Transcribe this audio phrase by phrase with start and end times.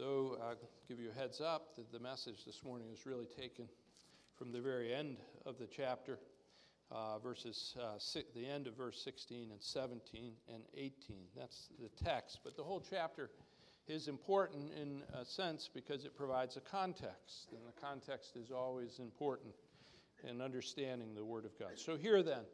[0.00, 0.56] Though I'll
[0.88, 3.66] give you a heads up that the message this morning is really taken
[4.34, 6.18] from the very end of the chapter,
[6.90, 7.98] uh, verses uh,
[8.34, 10.94] the end of verse 16 and 17 and 18.
[11.36, 13.30] That's the text, but the whole chapter
[13.88, 19.00] is important in a sense because it provides a context, and the context is always
[19.00, 19.52] important
[20.26, 21.72] in understanding the Word of God.
[21.74, 22.44] So here then,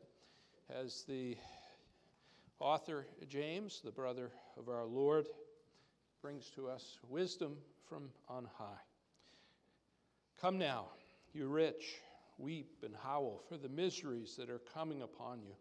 [0.68, 1.36] as the
[2.58, 5.26] author James, the brother of our Lord,
[6.22, 7.56] brings to us wisdom
[7.88, 8.82] from on high.
[10.40, 10.86] Come now,
[11.32, 12.00] you rich,
[12.38, 15.54] weep and howl for the miseries that are coming upon you.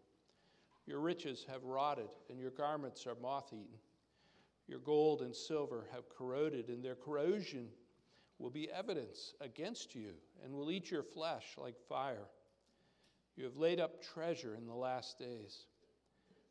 [0.86, 3.78] Your riches have rotted, and your garments are moth eaten.
[4.68, 7.68] Your gold and silver have corroded, and their corrosion
[8.38, 10.10] will be evidence against you,
[10.44, 12.28] and will eat your flesh like fire.
[13.36, 15.66] You have laid up treasure in the last days.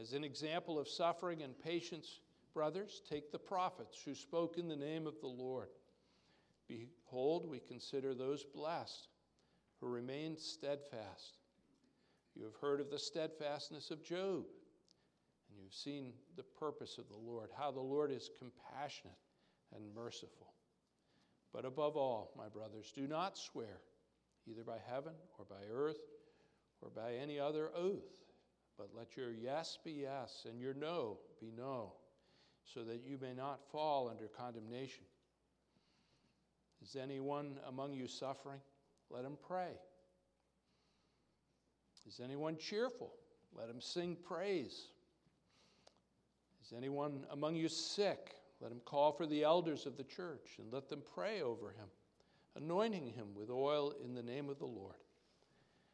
[0.00, 2.20] As an example of suffering and patience,
[2.52, 5.68] brothers, take the prophets who spoke in the name of the Lord.
[6.68, 9.08] Behold, we consider those blessed
[9.80, 11.38] who remained steadfast.
[12.34, 14.44] You have heard of the steadfastness of Job,
[15.48, 19.18] and you've seen the purpose of the Lord, how the Lord is compassionate
[19.74, 20.54] and merciful.
[21.52, 23.80] But above all, my brothers, do not swear,
[24.48, 26.00] either by heaven or by earth
[26.80, 28.23] or by any other oath,
[28.76, 31.92] but let your yes be yes and your no be no,
[32.64, 35.04] so that you may not fall under condemnation.
[36.82, 38.60] Is anyone among you suffering?
[39.10, 39.72] Let him pray.
[42.06, 43.12] Is anyone cheerful?
[43.56, 44.88] Let him sing praise.
[46.64, 48.36] Is anyone among you sick?
[48.60, 51.88] Let him call for the elders of the church and let them pray over him,
[52.56, 54.96] anointing him with oil in the name of the Lord.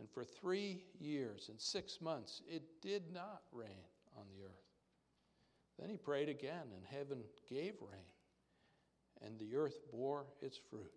[0.00, 3.84] And for three years and six months, it did not rain
[4.16, 4.64] on the earth.
[5.78, 8.08] Then he prayed again, and heaven gave rain,
[9.22, 10.90] and the earth bore its fruit.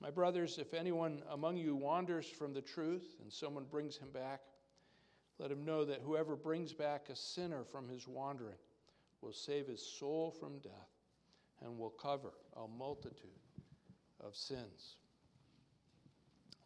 [0.00, 4.40] My brothers, if anyone among you wanders from the truth and someone brings him back,
[5.38, 8.58] let him know that whoever brings back a sinner from his wandering
[9.20, 10.92] will save his soul from death
[11.60, 13.30] and will cover a multitude
[14.20, 14.96] of sins.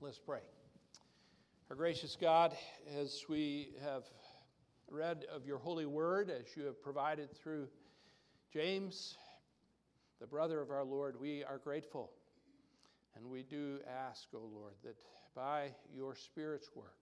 [0.01, 0.41] Let's pray.
[1.71, 2.53] Our gracious God,
[2.99, 4.03] as we have
[4.91, 7.69] read of your holy word, as you have provided through
[8.53, 9.17] James,
[10.21, 12.11] the brother of our Lord, we are grateful.
[13.15, 14.97] And we do ask, O oh Lord, that
[15.37, 16.99] by your Spirit's work,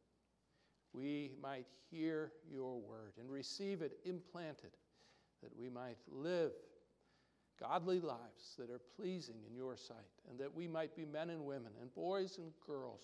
[0.93, 4.77] we might hear your word and receive it implanted
[5.43, 6.53] that we might live
[7.59, 9.97] godly lives that are pleasing in your sight,
[10.29, 13.01] and that we might be men and women and boys and girls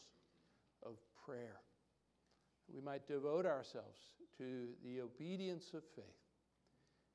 [0.84, 1.60] of prayer.
[2.72, 3.98] We might devote ourselves
[4.38, 6.04] to the obedience of faith.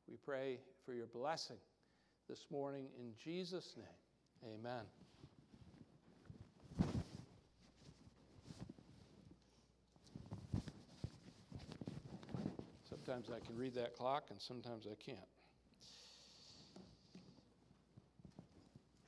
[0.07, 1.57] We pray for your blessing
[2.27, 4.55] this morning in Jesus' name.
[4.59, 4.85] Amen.
[12.89, 15.17] Sometimes I can read that clock, and sometimes I can't.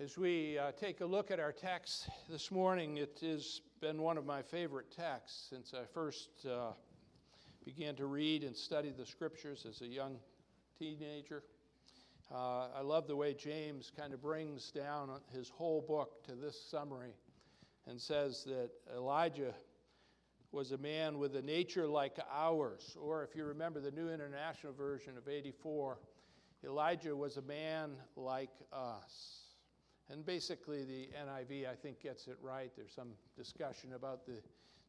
[0.01, 4.17] As we uh, take a look at our text this morning, it has been one
[4.17, 6.71] of my favorite texts since I first uh,
[7.63, 10.15] began to read and study the scriptures as a young
[10.79, 11.43] teenager.
[12.33, 16.59] Uh, I love the way James kind of brings down his whole book to this
[16.59, 17.13] summary
[17.85, 19.53] and says that Elijah
[20.51, 22.97] was a man with a nature like ours.
[22.99, 25.99] Or if you remember the New International Version of 84,
[26.65, 29.40] Elijah was a man like us.
[30.11, 32.69] And basically, the NIV, I think, gets it right.
[32.75, 34.41] There's some discussion about the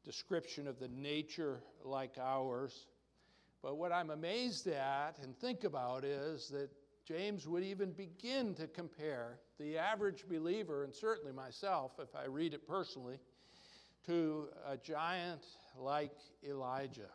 [0.04, 2.88] description of the nature like ours.
[3.62, 6.70] But what I'm amazed at and think about is that
[7.06, 12.52] James would even begin to compare the average believer, and certainly myself, if I read
[12.52, 13.20] it personally,
[14.06, 15.44] to a giant
[15.78, 17.10] like Elijah.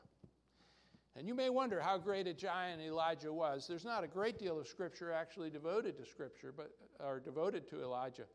[1.18, 3.66] And you may wonder how great a giant Elijah was.
[3.68, 7.82] There's not a great deal of scripture actually devoted to scripture, but or devoted to
[7.82, 8.26] Elijah.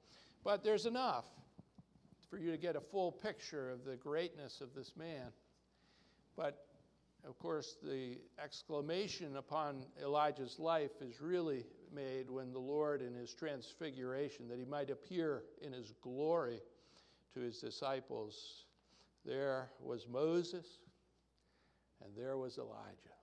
[0.42, 1.26] But there's enough
[2.28, 5.28] for you to get a full picture of the greatness of this man.
[6.36, 6.66] But
[7.24, 13.32] of course, the exclamation upon Elijah's life is really made when the Lord, in his
[13.32, 16.60] transfiguration, that he might appear in his glory
[17.34, 18.64] to his disciples,
[19.24, 20.66] there was Moses
[22.04, 23.16] and there was Elijah.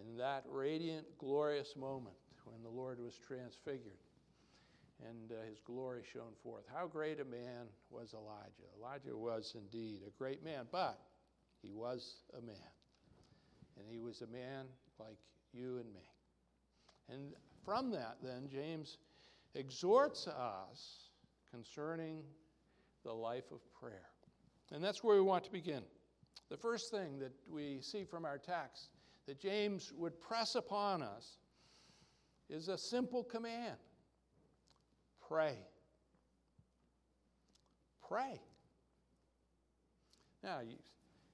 [0.00, 3.98] In that radiant, glorious moment when the Lord was transfigured
[5.08, 6.64] and uh, his glory shone forth.
[6.72, 8.68] How great a man was Elijah!
[8.78, 10.98] Elijah was indeed a great man, but
[11.62, 12.56] he was a man.
[13.78, 14.66] And he was a man
[14.98, 15.18] like
[15.52, 16.08] you and me.
[17.08, 17.32] And
[17.64, 18.98] from that, then, James
[19.54, 21.10] exhorts us
[21.50, 22.22] concerning
[23.04, 24.08] the life of prayer.
[24.72, 25.82] And that's where we want to begin.
[26.50, 28.90] The first thing that we see from our text
[29.26, 31.38] that James would press upon us
[32.48, 33.76] is a simple command
[35.26, 35.56] pray.
[38.06, 38.40] Pray.
[40.42, 40.76] Now, you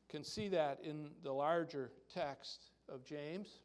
[0.08, 3.58] can see that in the larger text of James.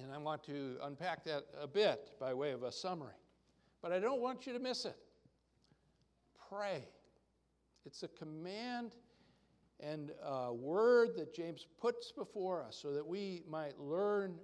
[0.00, 3.18] And I want to unpack that a bit by way of a summary.
[3.82, 4.96] But I don't want you to miss it.
[6.48, 6.86] Pray.
[7.88, 8.96] It's a command
[9.80, 14.34] and a word that James puts before us so that we might learn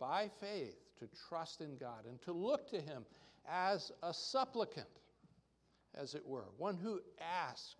[0.00, 3.04] by faith to trust in God and to look to Him
[3.48, 4.88] as a supplicant,
[5.94, 7.76] as it were, one who asks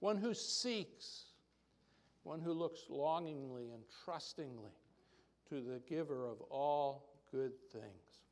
[0.00, 1.26] one who seeks,
[2.22, 4.72] one who looks longingly and trustingly
[5.50, 8.22] to the giver of all good things.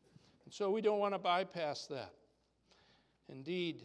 [0.46, 2.14] And so we don't want to bypass that.
[3.28, 3.82] Indeed,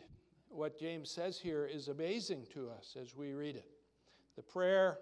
[0.55, 3.69] what James says here is amazing to us as we read it.
[4.35, 4.99] The prayer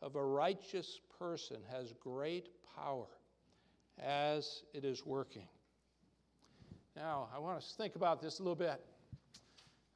[0.00, 3.06] of a righteous person has great power
[4.00, 5.48] as it is working.
[6.96, 8.80] Now, I want us to think about this a little bit.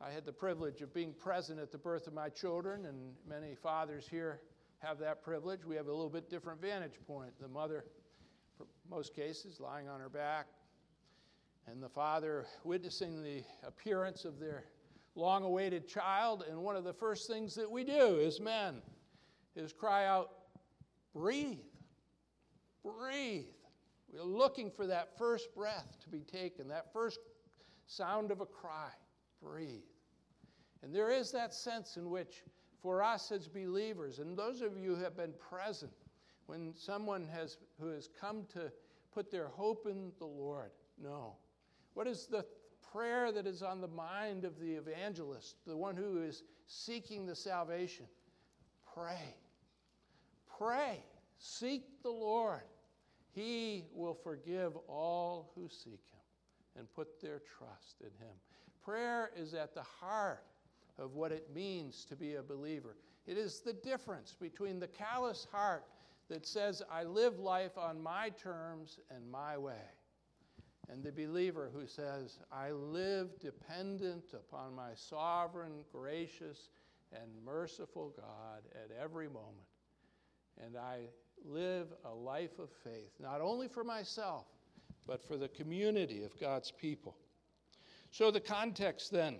[0.01, 3.55] I had the privilege of being present at the birth of my children, and many
[3.55, 4.41] fathers here
[4.79, 5.65] have that privilege.
[5.65, 7.33] We have a little bit different vantage point.
[7.41, 7.85] The mother,
[8.57, 10.47] for most cases, lying on her back,
[11.71, 14.65] and the father witnessing the appearance of their
[15.19, 16.45] long awaited child.
[16.49, 18.81] And one of the first things that we do as men
[19.57, 20.31] is cry out,
[21.15, 21.59] Breathe,
[22.85, 23.47] breathe.
[24.13, 27.19] We're looking for that first breath to be taken, that first
[27.87, 28.91] sound of a cry
[29.43, 29.83] breathe.
[30.83, 32.45] And there is that sense in which,
[32.81, 35.93] for us as believers, and those of you who have been present,
[36.47, 38.71] when someone has, who has come to
[39.13, 40.71] put their hope in the Lord,
[41.03, 41.35] no.
[41.95, 42.47] What is the
[42.93, 47.35] prayer that is on the mind of the evangelist, the one who is seeking the
[47.35, 48.07] salvation?
[48.95, 49.35] Pray.
[50.59, 51.03] Pray.
[51.39, 52.63] Seek the Lord.
[53.35, 58.35] He will forgive all who seek him and put their trust in him.
[58.85, 60.45] Prayer is at the heart
[60.99, 62.97] of what it means to be a believer.
[63.27, 65.85] It is the difference between the callous heart
[66.29, 69.75] that says, I live life on my terms and my way,
[70.91, 76.71] and the believer who says, I live dependent upon my sovereign, gracious,
[77.13, 79.67] and merciful God at every moment.
[80.65, 81.09] And I
[81.45, 84.47] live a life of faith, not only for myself,
[85.07, 87.17] but for the community of God's people.
[88.11, 89.37] So, the context then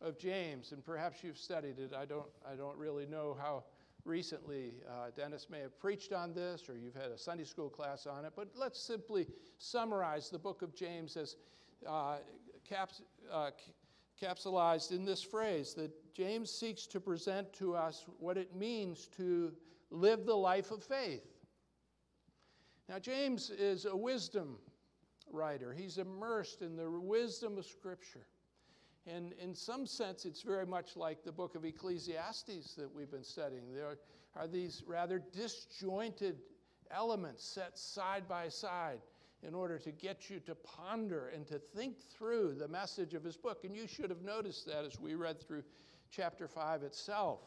[0.00, 3.64] of James, and perhaps you've studied it, I don't, I don't really know how
[4.08, 8.06] recently uh, Dennis may have preached on this or you've had a Sunday school class
[8.06, 9.26] on it, but let's simply
[9.58, 11.36] summarize the book of James as
[11.86, 12.16] uh,
[12.68, 13.50] caps, uh,
[14.20, 19.52] capsulized in this phrase that James seeks to present to us what it means to
[19.90, 21.26] live the life of faith.
[22.88, 24.56] Now, James is a wisdom
[25.30, 25.72] writer.
[25.72, 28.26] He's immersed in the wisdom of Scripture.
[29.06, 33.24] And in some sense, it's very much like the book of Ecclesiastes that we've been
[33.24, 33.74] studying.
[33.74, 33.98] There
[34.36, 36.42] are these rather disjointed
[36.90, 39.00] elements set side by side.
[39.42, 43.36] in order to get you to ponder and to think through the message of his
[43.36, 43.64] book.
[43.64, 45.62] And you should have noticed that as we read through
[46.10, 47.40] chapter 5 itself.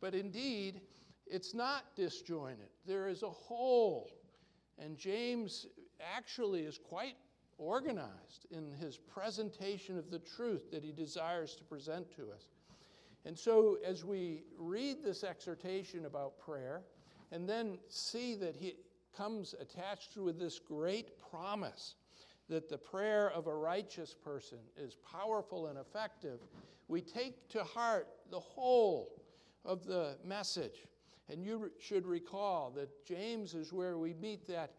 [0.00, 0.80] But indeed,
[1.26, 4.10] it's not disjointed, there is a whole.
[4.78, 5.66] And James
[6.16, 7.14] actually is quite
[7.62, 12.46] organized in his presentation of the truth that he desires to present to us.
[13.24, 16.82] And so, as we read this exhortation about prayer
[17.30, 18.74] and then see that he
[19.16, 21.94] comes attached with this great promise
[22.48, 26.40] that the prayer of a righteous person is powerful and effective,
[26.88, 29.22] we take to heart the whole
[29.64, 30.86] of the message.
[31.28, 34.72] And you should recall that James is where we meet that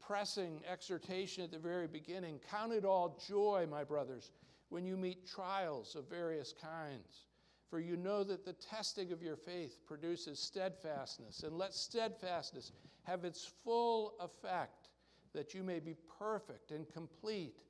[0.00, 2.40] pressing exhortation at the very beginning.
[2.50, 4.32] Count it all joy, my brothers,
[4.68, 7.26] when you meet trials of various kinds.
[7.68, 12.72] For you know that the testing of your faith produces steadfastness, and let steadfastness
[13.04, 14.88] have its full effect,
[15.34, 17.60] that you may be perfect and complete,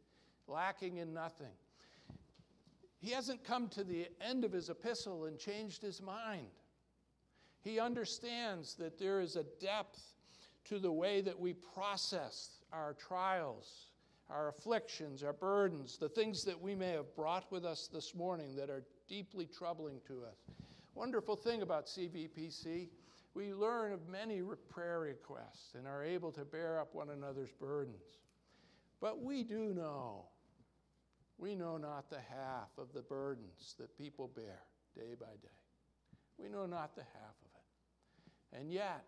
[0.47, 1.53] lacking in nothing.
[2.99, 6.49] He hasn't come to the end of his epistle and changed his mind.
[7.63, 10.01] He understands that there is a depth
[10.65, 13.87] to the way that we process our trials,
[14.29, 18.55] our afflictions, our burdens, the things that we may have brought with us this morning
[18.57, 20.37] that are deeply troubling to us.
[20.95, 22.89] Wonderful thing about CVPC,
[23.35, 28.19] we learn of many prayer requests and are able to bear up one another's burdens.
[29.01, 30.27] But we do know,
[31.39, 34.61] we know not the half of the burdens that people bear
[34.95, 35.49] day by day.
[36.39, 38.59] We know not the half of it.
[38.61, 39.05] And yet,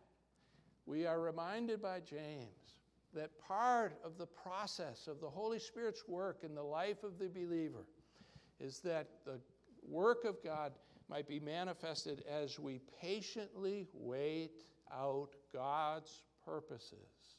[0.87, 2.77] we are reminded by James
[3.15, 7.29] that part of the process of the Holy Spirit's work in the life of the
[7.29, 7.87] believer
[8.59, 9.39] is that the
[9.87, 10.73] work of God
[11.09, 17.37] might be manifested as we patiently wait out God's purposes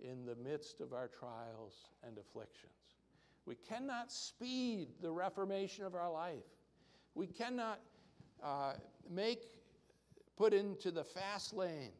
[0.00, 1.74] in the midst of our trials
[2.06, 2.72] and afflictions.
[3.46, 6.42] We cannot speed the reformation of our life.
[7.14, 7.80] We cannot
[8.42, 8.74] uh,
[9.08, 9.44] make,
[10.36, 11.92] put into the fast lane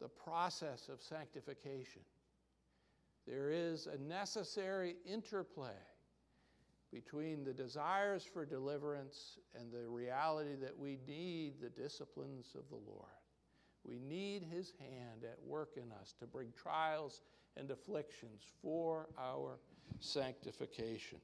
[0.00, 2.02] the process of sanctification.
[3.26, 5.76] There is a necessary interplay
[6.92, 12.76] between the desires for deliverance and the reality that we need the disciplines of the
[12.76, 13.10] Lord.
[13.84, 17.22] We need His hand at work in us to bring trials
[17.56, 19.58] and afflictions for our
[20.00, 21.18] sanctification.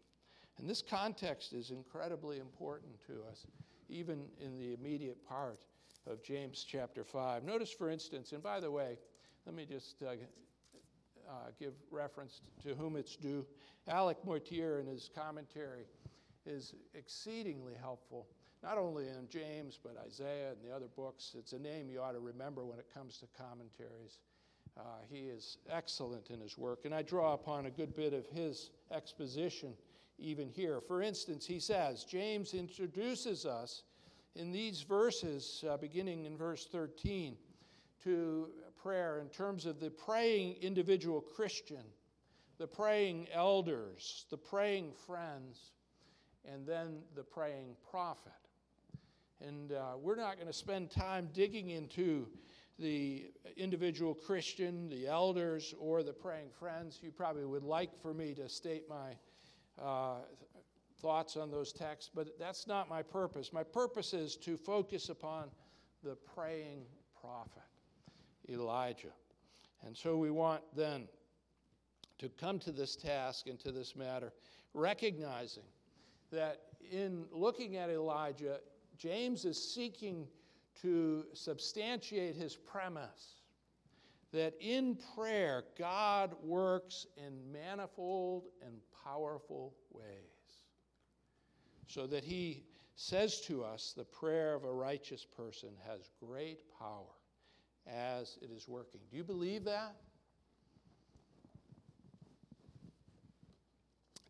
[0.58, 3.46] And this context is incredibly important to us,
[3.88, 5.60] even in the immediate part
[6.06, 7.44] of James chapter 5.
[7.44, 8.98] Notice, for instance, and by the way,
[9.46, 10.12] let me just uh,
[11.28, 13.46] uh, give reference to whom it's due.
[13.88, 15.86] Alec Motyer, in his commentary,
[16.46, 18.26] is exceedingly helpful,
[18.62, 21.34] not only in James, but Isaiah and the other books.
[21.38, 24.18] It's a name you ought to remember when it comes to commentaries.
[24.76, 28.26] Uh, he is excellent in his work, and I draw upon a good bit of
[28.26, 29.74] his exposition
[30.18, 30.80] even here.
[30.80, 33.82] For instance, he says, James introduces us
[34.34, 37.36] in these verses, uh, beginning in verse 13,
[38.04, 38.48] to
[38.82, 41.84] prayer in terms of the praying individual Christian,
[42.58, 45.72] the praying elders, the praying friends,
[46.44, 48.32] and then the praying prophet.
[49.40, 52.28] And uh, we're not going to spend time digging into
[52.78, 56.98] the individual Christian, the elders, or the praying friends.
[57.02, 59.16] You probably would like for me to state my
[59.80, 60.16] uh,
[61.02, 63.52] thoughts on those texts, but that's not my purpose.
[63.52, 65.50] My purpose is to focus upon
[66.02, 66.84] the praying
[67.20, 67.62] prophet.
[68.48, 69.12] Elijah.
[69.84, 71.08] And so we want then
[72.18, 74.32] to come to this task and to this matter,
[74.74, 75.64] recognizing
[76.30, 78.60] that in looking at Elijah,
[78.96, 80.26] James is seeking
[80.80, 83.36] to substantiate his premise
[84.32, 90.31] that in prayer, God works in manifold and powerful ways.
[91.92, 92.64] So that he
[92.96, 97.04] says to us, the prayer of a righteous person has great power
[97.86, 99.02] as it is working.
[99.10, 99.94] Do you believe that?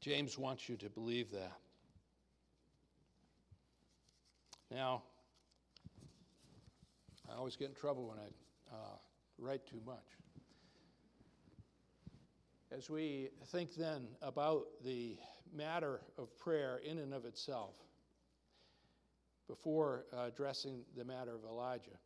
[0.01, 1.57] James wants you to believe that.
[4.69, 5.05] Now,
[7.31, 8.97] I always get in trouble when I uh,
[9.39, 10.19] write too much.
[12.77, 15.17] As we think then about the
[15.55, 17.75] matter of prayer in and of itself,
[19.49, 21.99] before uh, addressing the matter of Elijah,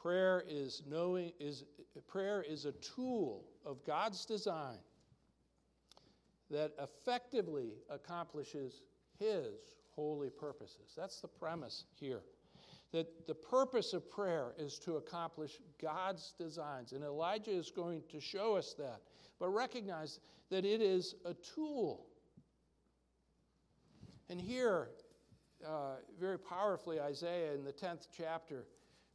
[0.00, 1.64] Prayer is knowing is
[2.08, 4.78] prayer is a tool of God's design
[6.50, 8.80] that effectively accomplishes
[9.18, 10.94] his holy purposes.
[10.96, 12.22] That's the premise here.
[12.92, 16.92] That the purpose of prayer is to accomplish God's designs.
[16.92, 19.02] And Elijah is going to show us that
[19.40, 20.20] but recognize
[20.50, 22.06] that it is a tool.
[24.28, 24.90] And here,
[25.66, 28.66] uh, very powerfully, Isaiah in the 10th chapter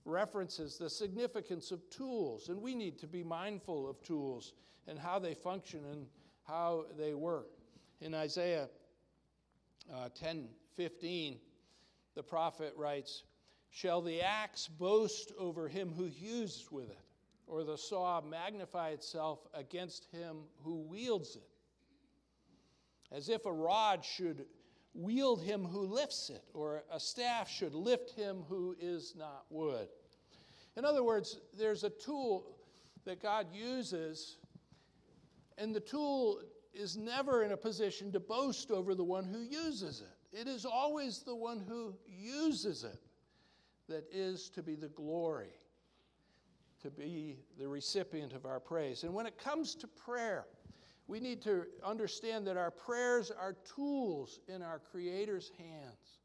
[0.03, 4.53] references the significance of tools, and we need to be mindful of tools
[4.88, 6.08] and how they function and
[6.44, 7.48] how they work.
[8.01, 8.67] In Isaiah
[9.94, 11.39] uh, 10 15,
[12.15, 13.24] the prophet writes,
[13.70, 17.04] Shall the axe boast over him who hews with it,
[17.48, 21.48] or the saw magnify itself against him who wields it?
[23.12, 24.46] As if a rod should
[24.94, 29.90] wield him who lifts it, or a staff should lift him who is not wood.
[30.78, 32.58] In other words, there's a tool
[33.06, 34.38] that God uses,
[35.58, 36.42] and the tool
[36.74, 40.38] is never in a position to boast over the one who uses it.
[40.38, 43.00] It is always the one who uses it
[43.88, 45.54] that is to be the glory,
[46.86, 49.04] to be the recipient of our praise.
[49.04, 50.46] And when it comes to prayer,
[51.08, 56.20] we need to understand that our prayers are tools in our Creator's hands.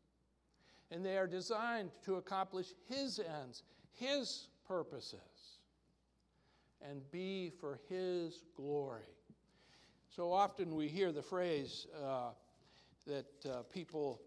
[0.91, 3.63] And they are designed to accomplish His ends,
[3.93, 5.61] His purposes,
[6.87, 9.17] and be for His glory.
[10.15, 12.33] So often we hear the phrase uh,
[13.07, 14.21] that uh, people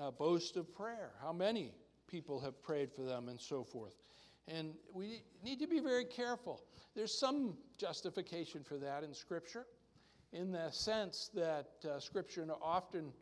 [0.00, 1.10] uh, boast of prayer.
[1.20, 1.74] How many
[2.06, 3.96] people have prayed for them, and so forth.
[4.48, 6.62] And we need to be very careful.
[6.94, 9.66] There's some justification for that in Scripture
[10.32, 13.12] in the sense that uh, Scripture often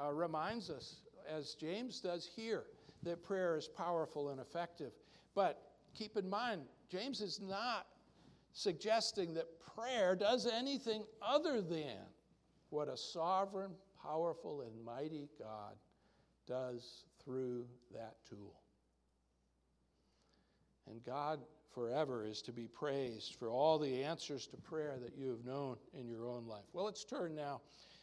[0.00, 0.96] uh, reminds us,
[1.28, 2.64] as James does here,
[3.02, 4.92] that prayer is powerful and effective.
[5.34, 5.62] But
[5.94, 7.86] keep in mind, James is not
[8.52, 11.98] suggesting that prayer does anything other than
[12.70, 15.74] what a sovereign, powerful, and mighty God
[16.46, 18.54] does through that tool.
[20.88, 21.40] And God
[21.74, 25.76] forever is to be praised for all the answers to prayer that you have known
[25.92, 26.64] in your own life.
[26.72, 27.60] Well, let's turn now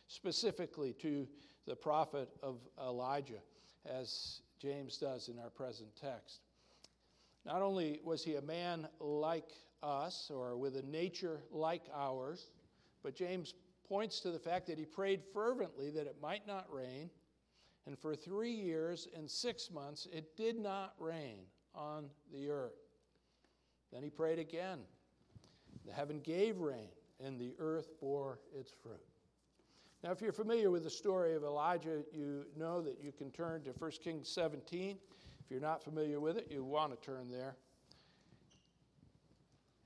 [0.07, 1.27] specifically to
[1.65, 3.41] the prophet of Elijah,
[3.85, 6.41] as James does in our present text.
[7.45, 12.51] Not only was he a man like us or with a nature like ours,
[13.01, 13.53] but James
[13.87, 17.09] points to the fact that he prayed fervently that it might not rain.
[17.85, 21.39] And for three years and six months, it did not rain
[21.75, 22.73] on the earth.
[23.91, 24.79] Then he prayed again.
[25.85, 26.89] The heaven gave rain,
[27.23, 29.01] and the earth bore its fruit.
[30.03, 33.63] Now, if you're familiar with the story of Elijah, you know that you can turn
[33.63, 34.97] to 1 Kings 17.
[35.43, 37.55] If you're not familiar with it, you want to turn there.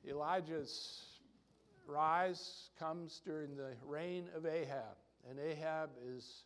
[0.08, 1.06] Elijah's
[1.86, 4.98] rise comes during the reign of Ahab,
[5.30, 6.44] and Ahab is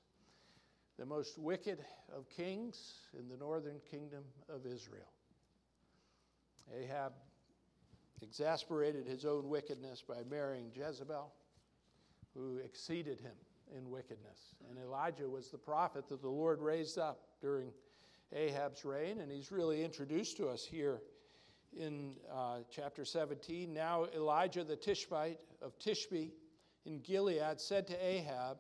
[0.98, 1.80] the most wicked
[2.16, 5.08] of kings in the northern kingdom of Israel.
[6.74, 7.14] Ahab
[8.22, 11.32] exasperated his own wickedness by marrying Jezebel,
[12.34, 13.36] who exceeded him
[13.76, 14.56] in wickedness.
[14.70, 17.72] And Elijah was the prophet that the Lord raised up during
[18.34, 21.02] Ahab's reign, and he's really introduced to us here
[21.78, 23.74] in uh, chapter 17.
[23.74, 26.32] Now, Elijah the Tishbite of Tishbe
[26.86, 28.58] in Gilead said to Ahab,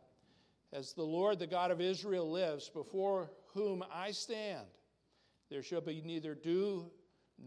[0.73, 4.67] As the Lord, the God of Israel, lives, before whom I stand,
[5.49, 6.89] there shall be neither dew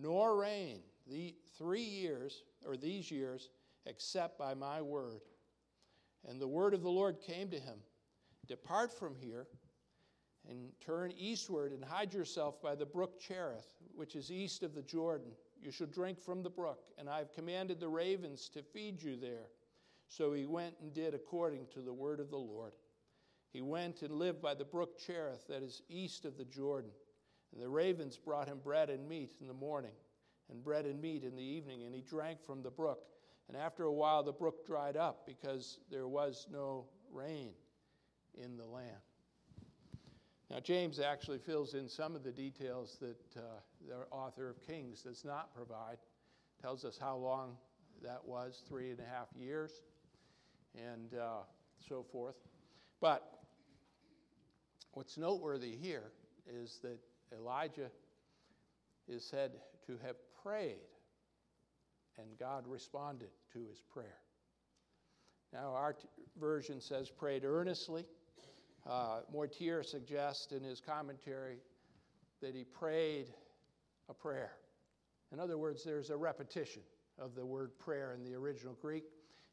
[0.00, 3.50] nor rain the three years, or these years,
[3.86, 5.20] except by my word.
[6.26, 7.78] And the word of the Lord came to him
[8.46, 9.46] Depart from here
[10.48, 14.82] and turn eastward and hide yourself by the brook Cherith, which is east of the
[14.82, 15.32] Jordan.
[15.62, 19.16] You shall drink from the brook, and I have commanded the ravens to feed you
[19.16, 19.48] there.
[20.08, 22.72] So he went and did according to the word of the Lord.
[23.52, 26.90] He went and lived by the brook Cherith, that is east of the Jordan.
[27.54, 29.92] And the ravens brought him bread and meat in the morning
[30.50, 33.06] and bread and meat in the evening, and he drank from the brook.
[33.48, 37.52] And after a while, the brook dried up because there was no rain
[38.42, 38.98] in the land.
[40.50, 43.40] Now, James actually fills in some of the details that uh,
[43.88, 45.96] the author of Kings does not provide.
[46.60, 47.56] Tells us how long
[48.02, 49.82] that was three and a half years,
[50.76, 51.42] and uh,
[51.88, 52.36] so forth.
[53.00, 53.40] But
[54.92, 56.12] what's noteworthy here
[56.46, 56.98] is that
[57.38, 57.90] Elijah
[59.08, 59.52] is said
[59.86, 60.88] to have prayed,
[62.18, 64.18] and God responded to his prayer.
[65.52, 68.04] Now, our t- version says prayed earnestly.
[68.88, 71.58] Uh, Motyer suggests in his commentary
[72.40, 73.26] that he prayed
[74.08, 74.52] a prayer.
[75.32, 76.82] In other words, there's a repetition
[77.18, 79.04] of the word prayer in the original Greek,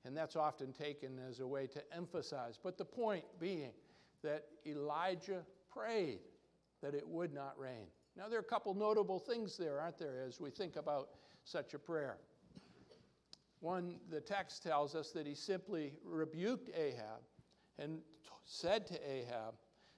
[0.04, 2.60] and that's often taken as a way to emphasize.
[2.62, 3.72] But the point being
[4.24, 6.20] that Elijah prayed
[6.82, 7.88] that it would not rain.
[8.18, 11.10] Now, there are a couple notable things there, aren't there, as we think about
[11.44, 12.18] such a prayer.
[13.62, 17.22] One, the text tells us that he simply rebuked Ahab
[17.78, 19.54] and t- said to Ahab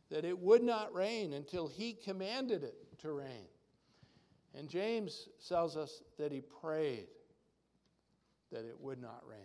[0.10, 3.48] that it would not rain until he commanded it to rain.
[4.54, 7.08] And James tells us that he prayed
[8.52, 9.40] that it would not rain.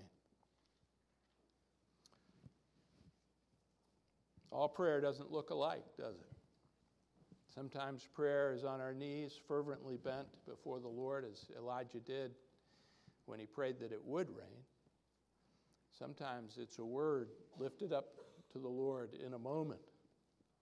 [4.50, 6.27] All prayer doesn't look alike, does it?
[7.58, 12.30] Sometimes prayer is on our knees, fervently bent before the Lord, as Elijah did
[13.26, 14.62] when he prayed that it would rain.
[15.98, 18.10] Sometimes it's a word lifted up
[18.52, 19.80] to the Lord in a moment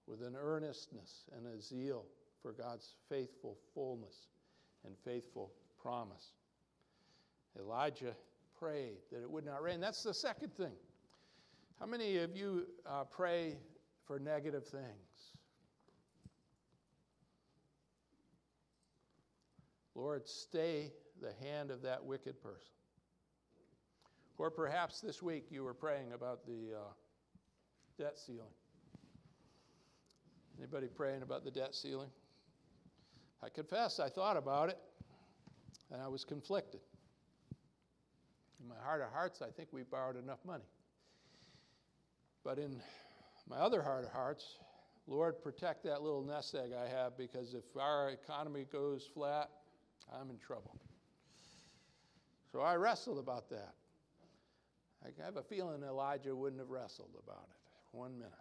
[0.06, 2.06] with an earnestness and a zeal
[2.40, 4.28] for God's faithful fullness
[4.86, 6.32] and faithful promise.
[7.60, 8.16] Elijah
[8.58, 9.80] prayed that it would not rain.
[9.80, 10.72] That's the second thing.
[11.78, 13.58] How many of you uh, pray
[14.06, 15.05] for negative things?
[19.96, 22.74] Lord, stay the hand of that wicked person.
[24.36, 26.92] Or perhaps this week you were praying about the uh,
[27.98, 28.52] debt ceiling.
[30.58, 32.10] Anybody praying about the debt ceiling?
[33.42, 34.78] I confess I thought about it
[35.90, 36.80] and I was conflicted.
[38.60, 40.64] In my heart of hearts, I think we borrowed enough money.
[42.44, 42.82] But in
[43.48, 44.58] my other heart of hearts,
[45.06, 49.48] Lord, protect that little nest egg I have because if our economy goes flat,
[50.12, 50.76] I'm in trouble.
[52.52, 53.74] So I wrestled about that.
[55.04, 58.32] I have a feeling Elijah wouldn't have wrestled about it one minute.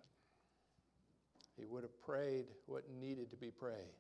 [1.57, 3.93] He would have prayed what needed to be prayed,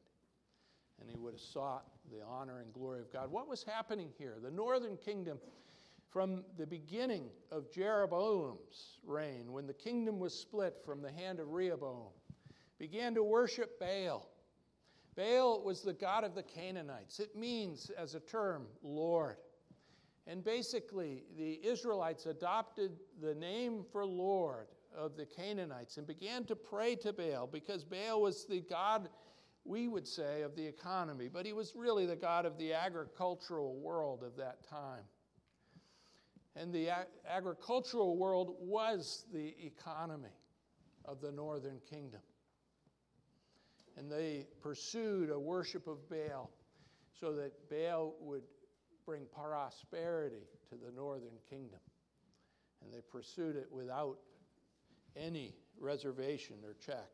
[0.99, 3.31] and he would have sought the honor and glory of God.
[3.31, 4.35] What was happening here?
[4.41, 5.39] The northern kingdom,
[6.09, 11.51] from the beginning of Jeroboam's reign, when the kingdom was split from the hand of
[11.51, 12.07] Rehoboam,
[12.77, 14.29] began to worship Baal.
[15.15, 17.19] Baal was the god of the Canaanites.
[17.19, 19.37] It means, as a term, Lord.
[20.27, 26.55] And basically, the Israelites adopted the name for Lord of the Canaanites and began to
[26.55, 29.09] pray to Baal because Baal was the god,
[29.63, 33.75] we would say, of the economy, but he was really the god of the agricultural
[33.75, 35.03] world of that time.
[36.55, 40.29] And the ag- agricultural world was the economy
[41.03, 42.21] of the northern kingdom.
[43.97, 46.51] And they pursued a worship of Baal
[47.19, 48.43] so that Baal would
[49.05, 51.79] bring prosperity to the northern kingdom.
[52.83, 54.17] And they pursued it without
[55.15, 57.09] any reservation or check.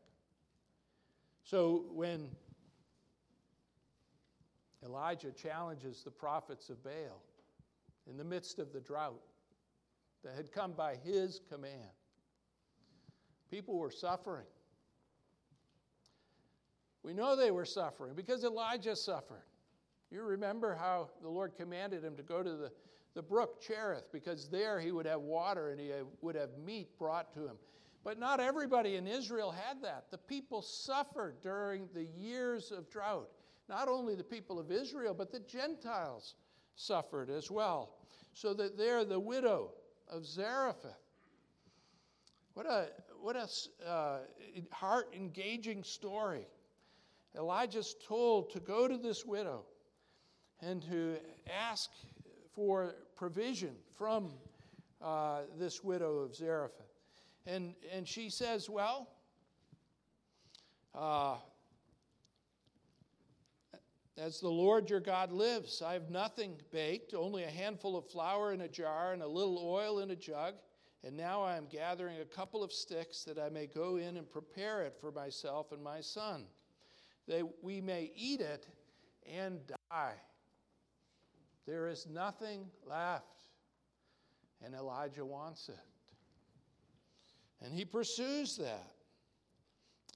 [1.44, 2.28] So when
[4.84, 7.22] Elijah challenges the prophets of Baal
[8.08, 9.22] in the midst of the drought
[10.24, 11.90] that had come by his command,
[13.50, 14.46] people were suffering.
[17.02, 19.44] We know they were suffering because Elijah suffered.
[20.10, 22.70] You remember how the Lord commanded him to go to the,
[23.14, 27.32] the brook Cherith because there he would have water and he would have meat brought
[27.34, 27.56] to him.
[28.04, 30.10] But not everybody in Israel had that.
[30.10, 33.30] The people suffered during the years of drought.
[33.68, 36.34] Not only the people of Israel, but the Gentiles
[36.74, 37.96] suffered as well.
[38.34, 39.72] So that there, the widow
[40.08, 40.98] of Zarephath.
[42.54, 42.88] What a,
[43.20, 43.48] what a
[43.88, 44.18] uh,
[44.72, 46.46] heart engaging story.
[47.36, 49.64] Elijah's told to go to this widow
[50.60, 51.16] and to
[51.50, 51.90] ask
[52.54, 54.32] for provision from
[55.00, 56.86] uh, this widow of Zarephath.
[57.46, 59.08] And, and she says, Well,
[60.94, 61.36] uh,
[64.18, 68.52] as the Lord your God lives, I have nothing baked, only a handful of flour
[68.52, 70.54] in a jar and a little oil in a jug.
[71.02, 74.30] And now I am gathering a couple of sticks that I may go in and
[74.30, 76.44] prepare it for myself and my son,
[77.28, 78.66] that we may eat it
[79.30, 80.14] and die.
[81.66, 83.24] There is nothing left.
[84.64, 85.78] And Elijah wants it.
[87.64, 88.92] And he pursues that.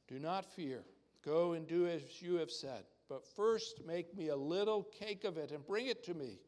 [0.08, 0.84] Do not fear.
[1.24, 2.84] Go and do as you have said.
[3.08, 6.38] But first, make me a little cake of it and bring it to me.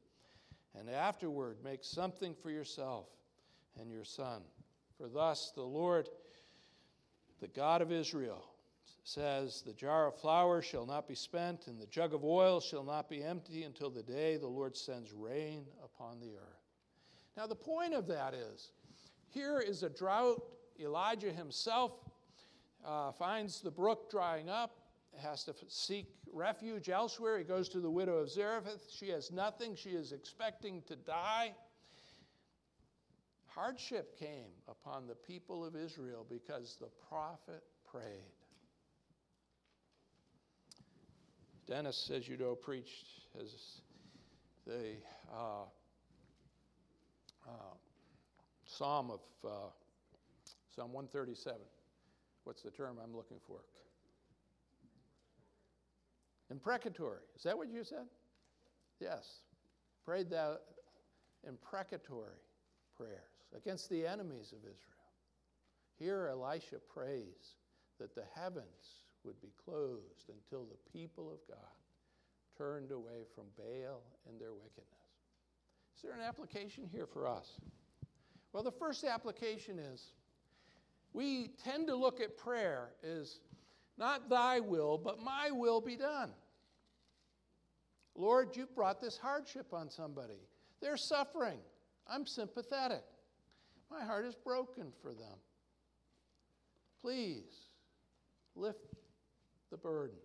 [0.78, 3.06] And afterward, make something for yourself
[3.80, 4.42] and your son.
[4.96, 6.08] For thus the Lord,
[7.40, 8.44] the God of Israel,
[9.08, 12.84] says, The jar of flour shall not be spent, and the jug of oil shall
[12.84, 16.66] not be empty until the day the Lord sends rain upon the earth.
[17.36, 18.72] Now, the point of that is
[19.30, 20.42] here is a drought.
[20.78, 21.92] Elijah himself
[22.84, 24.76] uh, finds the brook drying up,
[25.16, 27.38] has to seek refuge elsewhere.
[27.38, 28.90] He goes to the widow of Zarephath.
[28.90, 31.54] She has nothing, she is expecting to die.
[33.46, 38.37] Hardship came upon the people of Israel because the prophet prayed.
[41.68, 43.04] Dennis, as you know, preached
[43.38, 43.82] as
[44.66, 44.94] the
[45.30, 45.64] uh,
[47.46, 47.74] uh,
[48.64, 49.50] psalm of uh,
[50.74, 51.58] Psalm 137.
[52.44, 53.58] What's the term I'm looking for?
[56.50, 57.18] Imprecatory.
[57.36, 58.06] Is that what you said?
[58.98, 59.40] Yes.
[60.04, 60.62] Prayed that
[61.46, 62.38] imprecatory
[62.96, 63.18] prayers
[63.54, 64.74] against the enemies of Israel.
[65.98, 67.56] Here, Elisha prays
[67.98, 71.58] that the heavens would be closed until the people of God
[72.56, 74.86] turned away from Baal and their wickedness.
[75.94, 77.60] Is there an application here for us?
[78.52, 80.12] Well, the first application is
[81.12, 83.40] we tend to look at prayer as
[83.98, 86.30] not thy will, but my will be done.
[88.14, 90.40] Lord, you've brought this hardship on somebody.
[90.80, 91.58] They're suffering.
[92.08, 93.04] I'm sympathetic.
[93.90, 95.36] My heart is broken for them.
[97.02, 97.68] Please
[98.56, 98.97] lift
[99.70, 100.16] the burden,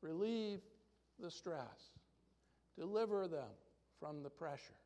[0.00, 0.60] relieve
[1.20, 1.92] the stress,
[2.76, 3.50] deliver them
[3.98, 4.78] from the pressure.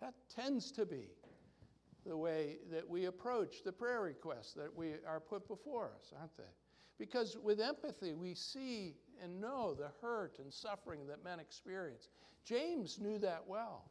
[0.00, 1.08] That tends to be
[2.04, 6.36] the way that we approach the prayer requests that we are put before us, aren't
[6.36, 6.42] they?
[6.98, 12.08] Because with empathy, we see and know the hurt and suffering that men experience.
[12.44, 13.90] James knew that well.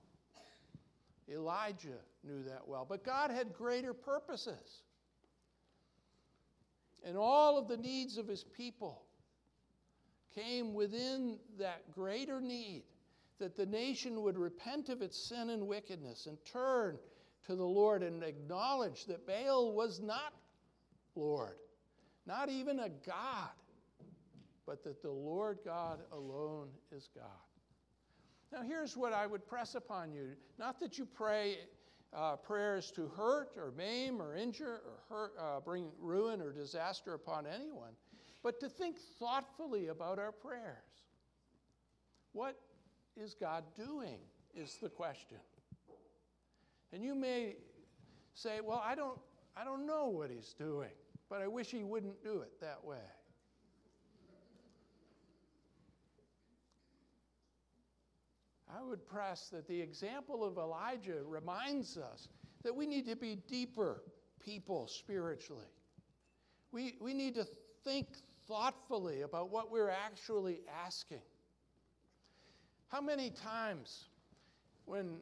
[1.30, 2.86] Elijah knew that well.
[2.88, 4.84] But God had greater purposes.
[7.06, 9.04] And all of the needs of his people
[10.36, 12.84] came within that greater need
[13.39, 16.98] that the nation would repent of its sin and wickedness and turn
[17.46, 20.34] to the Lord and acknowledge that Baal was not
[21.15, 21.58] Lord,
[22.26, 23.50] not even a God,
[24.65, 27.26] but that the Lord God alone is God.
[28.52, 31.58] Now, here's what I would press upon you not that you pray
[32.15, 37.13] uh, prayers to hurt or maim or injure or hurt, uh, bring ruin or disaster
[37.13, 37.93] upon anyone,
[38.43, 41.08] but to think thoughtfully about our prayers.
[42.34, 42.60] What
[43.15, 44.19] is God doing?
[44.56, 45.38] Is the question.
[46.91, 47.56] And you may
[48.36, 49.17] say, Well, I don't,
[49.58, 50.91] I don't know what He's doing,
[51.29, 52.97] but I wish He wouldn't do it that way.
[58.75, 62.27] I would press that the example of Elijah reminds us
[62.63, 64.01] that we need to be deeper
[64.39, 65.67] people spiritually.
[66.71, 67.45] We, we need to
[67.84, 68.08] think
[68.47, 71.21] thoughtfully about what we're actually asking.
[72.89, 74.06] How many times,
[74.86, 75.17] when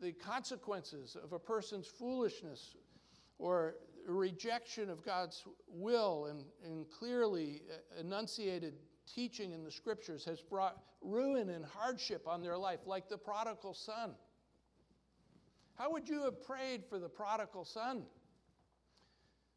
[0.00, 2.76] the consequences of a person's foolishness
[3.38, 8.74] or rejection of God's will and, and clearly uh, enunciated
[9.12, 13.74] teaching in the scriptures has brought ruin and hardship on their life, like the prodigal
[13.74, 14.12] son.
[15.76, 18.04] How would you have prayed for the prodigal son?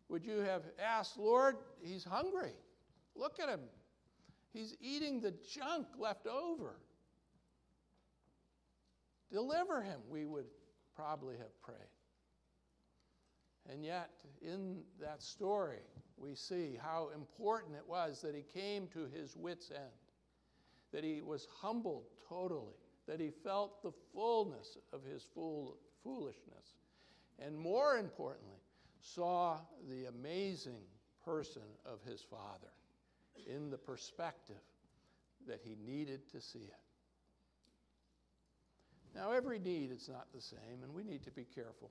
[0.09, 2.53] Would you have asked, Lord, he's hungry.
[3.19, 3.59] Look at him.
[4.53, 6.79] He's eating the junk left over.
[9.29, 10.45] Deliver him, we would
[10.95, 11.77] probably have prayed.
[13.69, 14.09] And yet,
[14.41, 15.79] in that story,
[16.17, 19.83] we see how important it was that he came to his wits' end,
[20.93, 22.73] that he was humbled totally,
[23.05, 26.77] that he felt the fullness of his fool, foolishness,
[27.37, 28.57] and more importantly,
[29.01, 30.81] saw the amazing
[31.23, 32.71] person of his father
[33.47, 34.55] in the perspective
[35.47, 36.73] that he needed to see it.
[39.15, 41.89] Now, every need is not the same, and we need to be careful.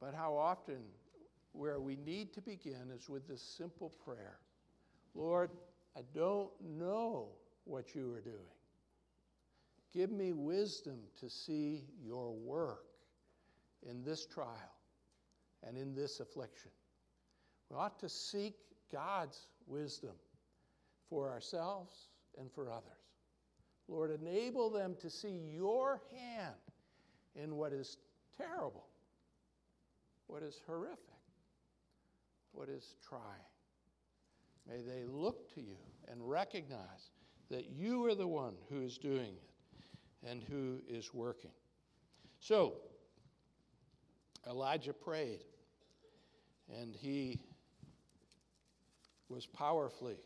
[0.00, 0.78] But how often
[1.52, 4.38] where we need to begin is with this simple prayer
[5.14, 5.50] Lord,
[5.96, 7.28] I don't know
[7.64, 8.36] what you are doing.
[9.92, 12.86] Give me wisdom to see your work
[13.88, 14.74] in this trial
[15.62, 16.72] and in this affliction.
[17.70, 18.56] We ought to seek
[18.92, 20.14] God's wisdom
[21.08, 22.82] for ourselves and for others.
[23.88, 26.54] Lord, enable them to see your hand
[27.36, 27.98] in what is
[28.36, 28.86] terrible,
[30.26, 31.14] what is horrific
[32.54, 33.22] what is trying.
[34.66, 35.76] May they look to you
[36.10, 37.10] and recognize
[37.50, 41.50] that you are the one who is doing it and who is working.
[42.38, 42.74] So,
[44.48, 45.40] Elijah prayed,
[46.80, 47.40] and he
[49.34, 50.16] was powerfully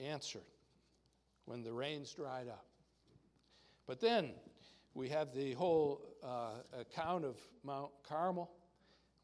[0.00, 0.44] answered
[1.44, 2.64] when the rains dried up.
[3.86, 4.30] But then
[4.94, 8.50] we have the whole uh, account of Mount Carmel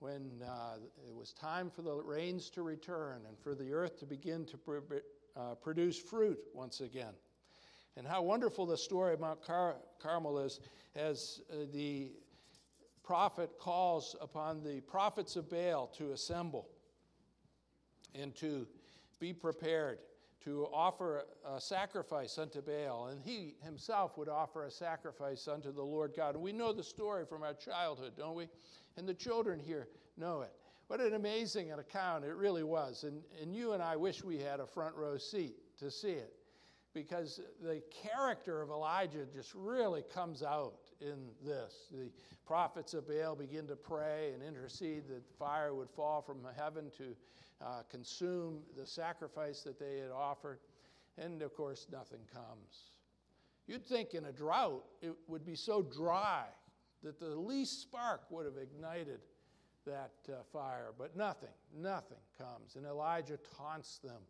[0.01, 4.07] when uh, it was time for the rains to return and for the earth to
[4.07, 4.79] begin to pr-
[5.37, 7.15] uh, produce fruit once again.
[7.97, 10.59] And how wonderful the story of Mount Car- Carmel is
[10.97, 12.11] as uh, the
[13.05, 16.69] prophet calls upon the prophets of Baal to assemble
[18.15, 18.67] and to
[19.19, 19.99] be prepared
[20.45, 25.83] to offer a sacrifice unto Baal, and he himself would offer a sacrifice unto the
[25.83, 26.37] Lord God.
[26.37, 28.49] We know the story from our childhood, don't we?
[28.97, 30.53] And the children here know it.
[30.89, 33.05] What an amazing account it really was.
[33.05, 36.35] And, and you and I wish we had a front row seat to see it
[36.93, 41.87] because the character of Elijah just really comes out in this.
[41.91, 42.11] The
[42.47, 47.17] prophets of Baal begin to pray and intercede that fire would fall from heaven to
[47.65, 50.59] uh, consume the sacrifice that they had offered.
[51.19, 52.91] And of course, nothing comes.
[53.67, 56.45] You'd think in a drought it would be so dry
[57.03, 59.21] that the least spark would have ignited
[59.87, 62.77] that uh, fire, but nothing, nothing comes.
[62.77, 64.21] And Elijah taunts them.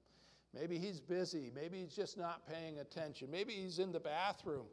[0.54, 1.50] Maybe he's busy.
[1.54, 3.28] Maybe he's just not paying attention.
[3.30, 4.66] Maybe he's in the bathroom.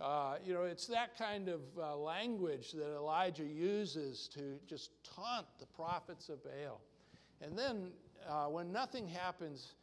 [0.00, 5.46] Uh, you know, it's that kind of uh, language that Elijah uses to just taunt
[5.60, 6.80] the prophets of Baal.
[7.44, 7.90] And then
[8.28, 9.74] uh, when nothing happens,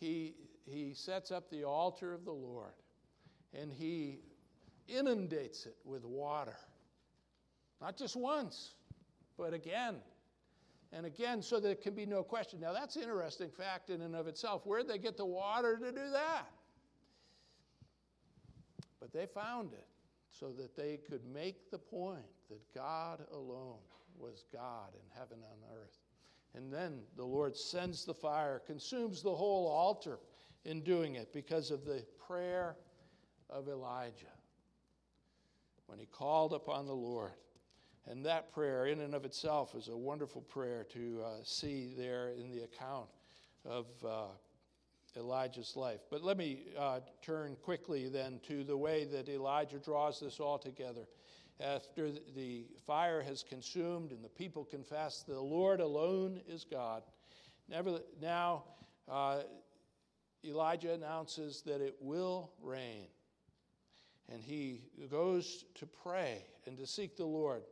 [0.00, 2.72] he, he sets up the altar of the Lord
[3.52, 4.20] and he
[4.88, 6.56] inundates it with water.
[7.80, 8.76] Not just once,
[9.36, 9.96] but again
[10.92, 12.60] and again, so there can be no question.
[12.60, 14.62] Now, that's an interesting fact in and of itself.
[14.64, 16.46] Where'd they get the water to do that?
[19.00, 19.86] But they found it
[20.30, 23.78] so that they could make the point that God alone
[24.18, 26.01] was God in heaven and earth.
[26.54, 30.18] And then the Lord sends the fire, consumes the whole altar
[30.64, 32.76] in doing it because of the prayer
[33.48, 34.26] of Elijah
[35.86, 37.32] when he called upon the Lord.
[38.06, 42.30] And that prayer, in and of itself, is a wonderful prayer to uh, see there
[42.30, 43.06] in the account
[43.64, 44.24] of uh,
[45.16, 46.00] Elijah's life.
[46.10, 50.58] But let me uh, turn quickly then to the way that Elijah draws this all
[50.58, 51.06] together.
[51.62, 57.04] After the fire has consumed and the people confess the Lord alone is God,
[57.68, 58.64] never, now
[59.08, 59.42] uh,
[60.44, 63.06] Elijah announces that it will rain.
[64.32, 67.62] And he goes to pray and to seek the Lord.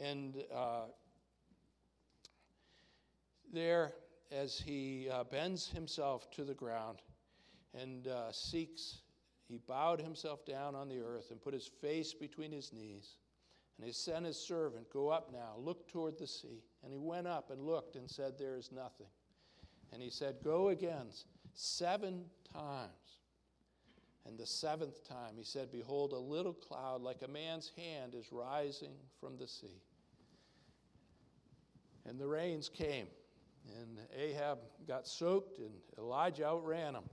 [0.00, 0.86] And uh,
[3.52, 3.92] there,
[4.32, 7.02] as he uh, bends himself to the ground
[7.78, 9.01] and uh, seeks,
[9.52, 13.16] he bowed himself down on the earth and put his face between his knees.
[13.76, 16.62] And he sent his servant, Go up now, look toward the sea.
[16.82, 19.08] And he went up and looked and said, There is nothing.
[19.92, 21.06] And he said, Go again
[21.54, 22.90] seven times.
[24.24, 28.32] And the seventh time he said, Behold, a little cloud like a man's hand is
[28.32, 29.82] rising from the sea.
[32.06, 33.06] And the rains came,
[33.80, 37.04] and Ahab got soaked, and Elijah outran him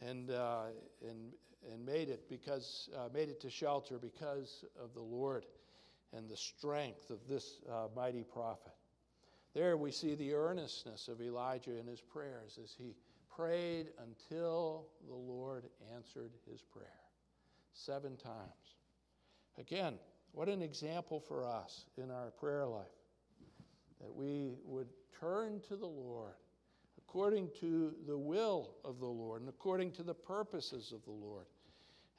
[0.00, 0.64] and, uh,
[1.02, 1.32] and,
[1.70, 5.44] and made it because uh, made it to shelter because of the Lord
[6.12, 8.72] and the strength of this uh, mighty prophet.
[9.54, 12.94] There we see the earnestness of Elijah in his prayers as he
[13.34, 16.86] prayed until the Lord answered his prayer.
[17.72, 18.76] Seven times.
[19.58, 19.94] Again,
[20.32, 22.86] what an example for us in our prayer life
[24.00, 26.34] that we would turn to the Lord
[27.10, 31.46] according to the will of the Lord and according to the purposes of the Lord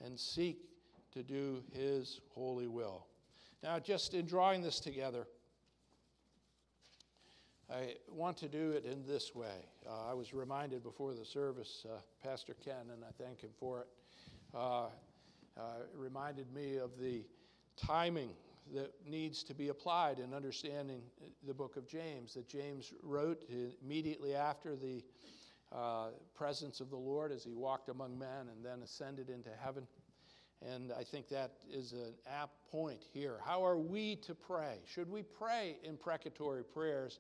[0.04, 0.68] and seek
[1.14, 3.06] to do his holy will.
[3.64, 5.28] Now, just in drawing this together,
[7.72, 9.66] I want to do it in this way.
[9.90, 13.80] Uh, I was reminded before the service, uh, Pastor Ken, and I thank him for
[13.80, 13.88] it,
[14.54, 14.88] uh,
[15.58, 15.62] uh
[15.96, 17.24] reminded me of the
[17.78, 18.32] timing
[18.74, 21.02] that needs to be applied in understanding
[21.46, 23.44] the book of James, that James wrote
[23.84, 25.04] immediately after the
[25.72, 29.88] uh, presence of the Lord as he walked among men and then ascended into heaven.
[30.62, 33.40] And I think that is an apt point here.
[33.44, 34.78] How are we to pray?
[34.86, 37.20] Should we pray imprecatory prayers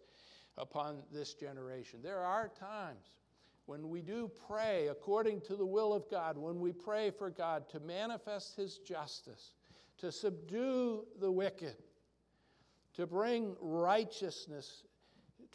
[0.57, 1.99] upon this generation?
[2.03, 3.07] There are times
[3.65, 7.69] when we do pray according to the will of God, when we pray for God
[7.69, 9.53] to manifest His justice,
[10.01, 11.75] to subdue the wicked,
[12.95, 14.83] to bring righteousness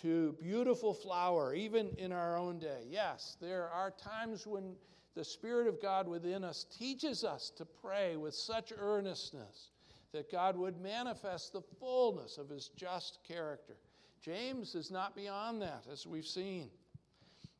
[0.00, 2.82] to beautiful flower, even in our own day.
[2.88, 4.76] Yes, there are times when
[5.14, 9.70] the Spirit of God within us teaches us to pray with such earnestness
[10.12, 13.76] that God would manifest the fullness of his just character.
[14.22, 16.70] James is not beyond that, as we've seen.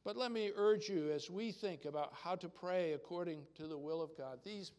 [0.05, 3.79] But let me urge you, as we think about how to pray according to the
[3.79, 4.71] will of God, these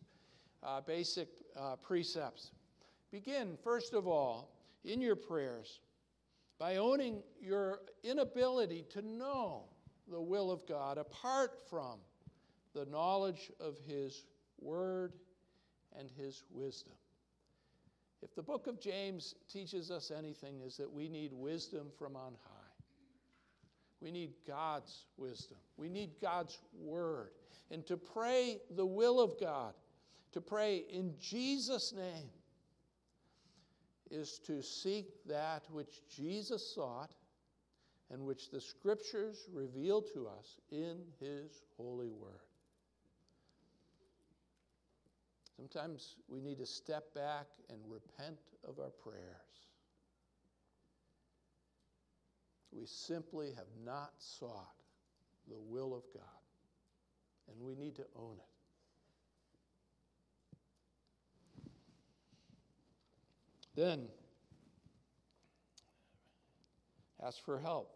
[0.64, 1.30] uh, basic
[1.60, 2.52] uh, precepts.
[3.12, 4.52] Begin, first of all,
[4.84, 5.80] in your prayers
[6.60, 9.64] by owning your inability to know
[10.10, 12.00] the will of God apart from
[12.74, 14.26] the knowledge of His
[14.60, 15.14] Word
[15.98, 16.94] and His wisdom.
[18.22, 22.34] If the book of James teaches us anything, is that we need wisdom from on
[22.44, 22.58] high.
[24.02, 25.58] We need God's wisdom.
[25.76, 27.32] We need God's word.
[27.72, 29.74] And to pray the will of God,
[30.34, 32.30] to pray in Jesus' name,
[34.10, 37.12] is to seek that which Jesus sought
[38.10, 42.32] and which the scriptures reveal to us in his holy word.
[45.58, 49.18] Sometimes we need to step back and repent of our prayers.
[52.72, 54.76] We simply have not sought
[55.50, 56.24] the will of God,
[57.50, 58.57] and we need to own it.
[63.78, 64.08] Then,
[67.24, 67.96] ask for help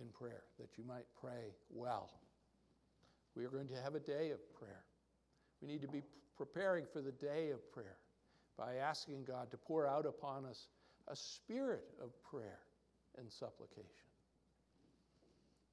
[0.00, 2.10] in prayer that you might pray well.
[3.34, 4.84] We are going to have a day of prayer.
[5.60, 6.02] We need to be
[6.36, 7.96] preparing for the day of prayer
[8.56, 10.68] by asking God to pour out upon us
[11.08, 12.60] a spirit of prayer
[13.18, 13.82] and supplication.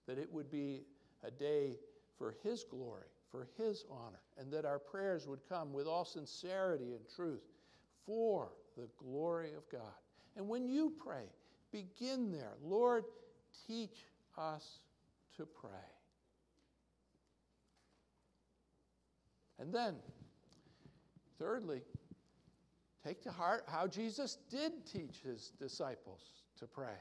[0.07, 0.81] That it would be
[1.23, 1.75] a day
[2.17, 6.93] for His glory, for His honor, and that our prayers would come with all sincerity
[6.95, 7.43] and truth
[8.09, 9.93] for the glory of God.
[10.35, 11.25] And when you pray,
[11.71, 12.53] begin there.
[12.63, 13.03] Lord,
[13.67, 14.79] teach us
[15.37, 15.69] to pray.
[19.59, 19.97] And then,
[21.37, 21.83] thirdly,
[23.05, 26.21] take to heart how Jesus did teach his disciples
[26.57, 26.97] to pray.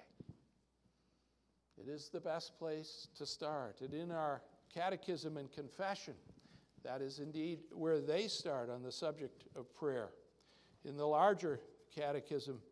[1.80, 3.80] It is the best place to start.
[3.80, 4.42] And in our
[4.74, 6.14] catechism and confession,
[6.84, 10.10] that is indeed where they start on the subject of prayer.
[10.88, 11.60] In the larger
[11.94, 12.62] catechism,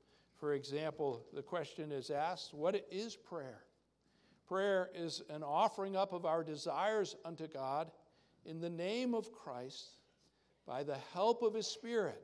[0.41, 3.65] for example, the question is asked What is prayer?
[4.49, 7.91] Prayer is an offering up of our desires unto God
[8.47, 9.99] in the name of Christ
[10.67, 12.23] by the help of His Spirit,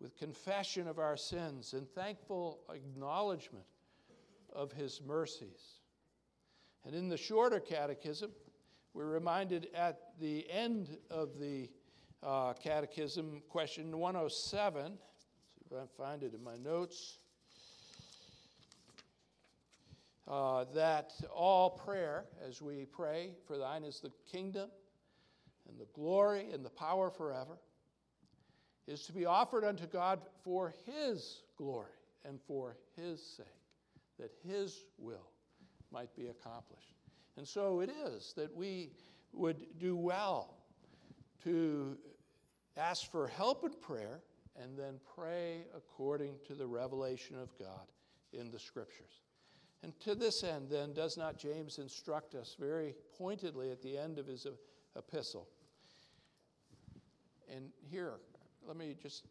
[0.00, 3.66] with confession of our sins and thankful acknowledgement
[4.52, 5.80] of His mercies.
[6.84, 8.30] And in the shorter catechism,
[8.94, 11.70] we're reminded at the end of the
[12.22, 14.92] uh, catechism, question 107.
[14.92, 17.18] See if I find it in my notes.
[20.30, 24.70] uh, that all prayer, as we pray, for thine is the kingdom
[25.68, 27.58] and the glory and the power forever,
[28.86, 31.90] is to be offered unto God for his glory
[32.24, 33.46] and for his sake,
[34.18, 35.30] that his will
[35.92, 36.94] might be accomplished.
[37.36, 38.92] And so it is that we
[39.32, 40.54] would do well
[41.44, 41.96] to
[42.76, 44.20] ask for help in prayer
[44.60, 47.86] and then pray according to the revelation of God
[48.32, 49.22] in the scriptures.
[49.82, 54.18] And to this end, then, does not James instruct us very pointedly at the end
[54.18, 54.46] of his
[54.96, 55.48] epistle?
[57.54, 58.14] And here,
[58.66, 59.24] let me just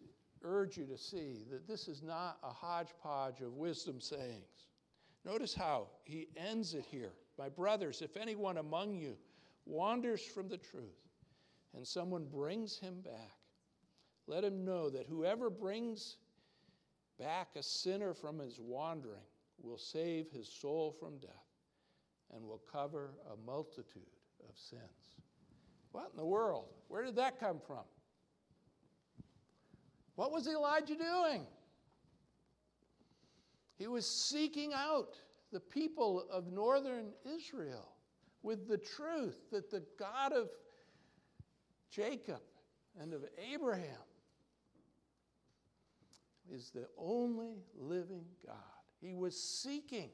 [0.44, 4.68] urge you to see that this is not a hodgepodge of wisdom sayings.
[5.26, 7.12] Notice how he ends it here.
[7.38, 9.18] My brothers, if anyone among you
[9.66, 11.09] wanders from the truth
[11.76, 13.38] and someone brings him back,
[14.28, 16.18] let him know that whoever brings
[17.20, 19.22] back a sinner from his wandering
[19.62, 21.32] will save his soul from death
[22.34, 24.04] and will cover a multitude
[24.48, 24.82] of sins.
[25.92, 26.68] What in the world?
[26.88, 27.84] Where did that come from?
[30.16, 31.46] What was Elijah doing?
[33.78, 35.16] He was seeking out
[35.52, 37.88] the people of northern Israel
[38.44, 40.50] with the truth that the God of
[41.90, 42.42] Jacob
[43.00, 43.84] and of Abraham
[46.52, 48.56] is the only living God.
[49.02, 50.10] He was seeking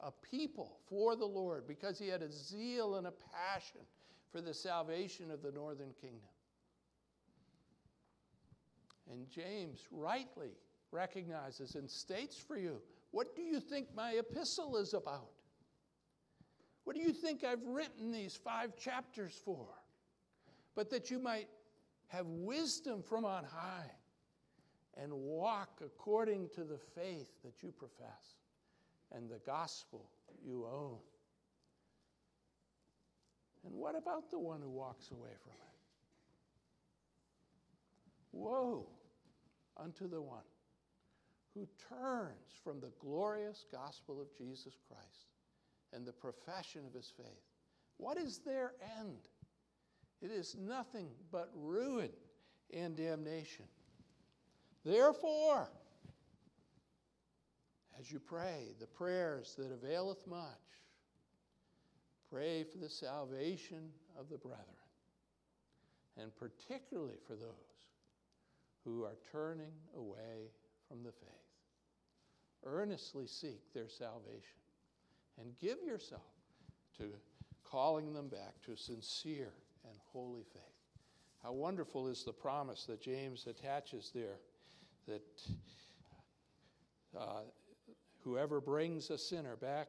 [0.00, 3.80] a people for the Lord because he had a zeal and a passion
[4.30, 6.20] for the salvation of the northern kingdom.
[9.10, 10.50] And James rightly
[10.92, 15.30] recognizes and states for you what do you think my epistle is about?
[16.84, 19.66] What do you think I've written these five chapters for?
[20.78, 21.48] But that you might
[22.06, 23.90] have wisdom from on high
[24.96, 28.36] and walk according to the faith that you profess
[29.10, 30.08] and the gospel
[30.40, 30.98] you own.
[33.64, 35.80] And what about the one who walks away from it?
[38.30, 38.86] Woe
[39.76, 40.46] unto the one
[41.54, 45.32] who turns from the glorious gospel of Jesus Christ
[45.92, 47.42] and the profession of his faith.
[47.96, 49.26] What is their end?
[50.20, 52.10] It is nothing but ruin
[52.72, 53.66] and damnation.
[54.84, 55.68] Therefore,
[57.98, 60.46] as you pray the prayers that availeth much,
[62.30, 64.66] pray for the salvation of the brethren,
[66.16, 67.52] and particularly for those
[68.84, 70.50] who are turning away
[70.88, 71.28] from the faith.
[72.64, 74.58] Earnestly seek their salvation
[75.40, 76.22] and give yourself
[76.96, 77.04] to
[77.62, 79.52] calling them back to sincere
[79.84, 80.62] and holy faith.
[81.42, 84.38] How wonderful is the promise that James attaches there
[85.06, 85.22] that
[87.18, 87.42] uh,
[88.22, 89.88] whoever brings a sinner back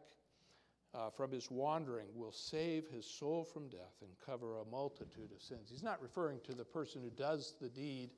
[0.94, 5.42] uh, from his wandering will save his soul from death and cover a multitude of
[5.42, 5.70] sins.
[5.70, 8.10] He's not referring to the person who does the deed,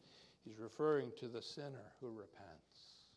[0.45, 3.07] he's referring to the sinner who repents.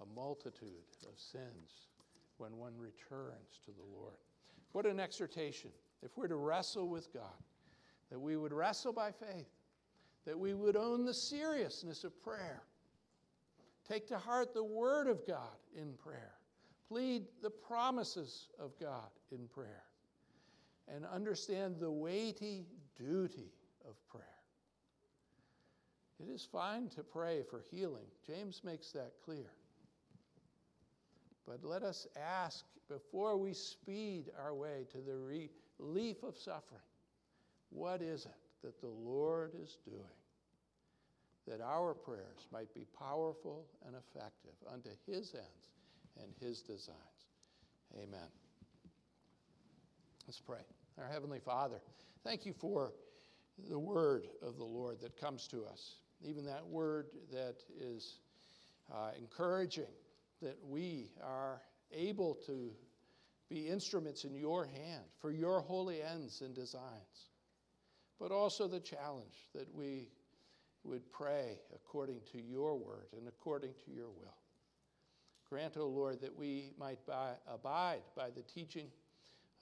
[0.00, 1.88] A multitude of sins
[2.38, 4.14] when one returns to the Lord.
[4.72, 5.70] What an exhortation.
[6.02, 7.42] If we're to wrestle with God,
[8.10, 9.50] that we would wrestle by faith,
[10.26, 12.62] that we would own the seriousness of prayer,
[13.88, 16.34] take to heart the Word of God in prayer,
[16.88, 19.84] plead the promises of God in prayer,
[20.88, 23.52] and understand the weighty duty
[23.88, 24.24] of prayer.
[26.22, 28.04] It is fine to pray for healing.
[28.26, 29.52] James makes that clear.
[31.46, 35.16] But let us ask before we speed our way to the
[35.80, 36.80] relief of suffering
[37.70, 40.00] what is it that the Lord is doing
[41.46, 45.72] that our prayers might be powerful and effective unto His ends
[46.20, 46.96] and His designs?
[47.96, 48.28] Amen.
[50.26, 50.60] Let's pray.
[50.98, 51.80] Our Heavenly Father,
[52.24, 52.92] thank you for
[53.68, 58.18] the word of the Lord that comes to us, even that word that is
[58.92, 59.84] uh, encouraging
[60.42, 61.60] that we are
[61.92, 62.70] able to
[63.50, 67.28] be instruments in your hand for your holy ends and designs,
[68.18, 70.08] but also the challenge that we
[70.84, 74.36] would pray according to your word and according to your will.
[75.50, 78.86] Grant, O oh Lord, that we might by, abide by the teaching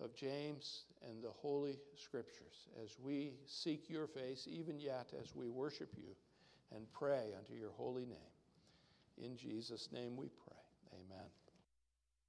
[0.00, 5.48] of James and the Holy Scriptures as we seek your face, even yet as we
[5.48, 6.14] worship you
[6.76, 8.18] and pray unto your holy name.
[9.16, 10.54] In Jesus' name we pray.
[10.92, 11.26] Amen.